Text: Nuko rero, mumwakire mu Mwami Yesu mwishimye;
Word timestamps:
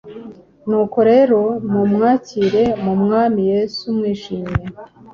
Nuko 0.67 0.97
rero, 1.09 1.39
mumwakire 1.71 2.63
mu 2.83 2.93
Mwami 3.01 3.41
Yesu 3.51 3.81
mwishimye; 3.97 4.55